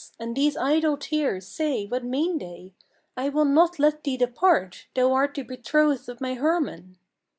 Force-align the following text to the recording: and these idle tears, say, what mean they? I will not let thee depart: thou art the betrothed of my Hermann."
and 0.17 0.35
these 0.35 0.57
idle 0.57 0.97
tears, 0.97 1.47
say, 1.47 1.85
what 1.85 2.03
mean 2.03 2.39
they? 2.39 2.73
I 3.15 3.29
will 3.29 3.45
not 3.45 3.77
let 3.77 4.03
thee 4.03 4.17
depart: 4.17 4.87
thou 4.95 5.13
art 5.13 5.35
the 5.35 5.43
betrothed 5.43 6.09
of 6.09 6.19
my 6.19 6.33
Hermann." 6.33 6.97